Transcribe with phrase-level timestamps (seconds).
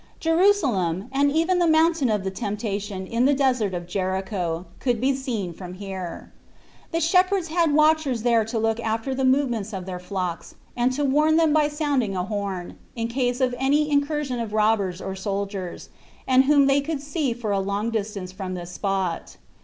[0.19, 5.13] Jerusalem, and even the Mountain of the Temptation in the Desert of Jericho could be
[5.15, 6.33] seen from here.
[6.89, 11.05] The shepherds had watchers there to look after the movements of their flocks, and to
[11.05, 15.89] warn them by sounding a horn, in case of an incursion of robbers or soldiers,
[16.27, 19.37] and whom they could see for a long distance from this spot.